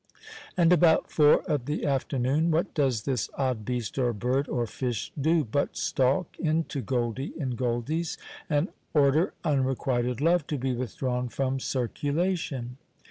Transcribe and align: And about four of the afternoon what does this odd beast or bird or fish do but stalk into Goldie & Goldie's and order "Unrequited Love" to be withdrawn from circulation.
And 0.57 0.73
about 0.73 1.11
four 1.11 1.43
of 1.43 1.65
the 1.65 1.85
afternoon 1.85 2.49
what 2.49 2.73
does 2.73 3.03
this 3.03 3.29
odd 3.35 3.63
beast 3.63 3.99
or 3.99 4.13
bird 4.13 4.49
or 4.49 4.65
fish 4.65 5.11
do 5.21 5.43
but 5.45 5.77
stalk 5.77 6.39
into 6.39 6.81
Goldie 6.81 7.33
& 7.49 7.55
Goldie's 7.55 8.17
and 8.49 8.69
order 8.95 9.35
"Unrequited 9.43 10.19
Love" 10.19 10.47
to 10.47 10.57
be 10.57 10.73
withdrawn 10.73 11.29
from 11.29 11.59
circulation. 11.59 12.77